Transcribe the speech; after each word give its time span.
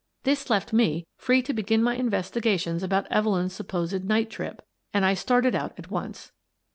This 0.23 0.49
left 0.49 0.73
me 0.73 1.05
free 1.15 1.43
to 1.43 1.53
begin 1.53 1.83
my 1.83 1.95
investigations 1.95 2.81
about 2.81 3.05
Evelyn's 3.11 3.53
supposed 3.53 4.03
night 4.03 4.31
trip, 4.31 4.65
and 4.95 5.05
I 5.05 5.13
started 5.13 5.53
out 5.53 5.77
at 5.77 5.91
once. 5.91 6.31